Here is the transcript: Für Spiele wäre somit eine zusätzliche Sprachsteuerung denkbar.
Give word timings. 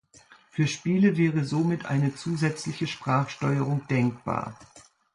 Für 0.49 0.65
Spiele 0.65 1.15
wäre 1.15 1.45
somit 1.45 1.85
eine 1.85 2.15
zusätzliche 2.15 2.87
Sprachsteuerung 2.87 3.85
denkbar. 3.87 4.57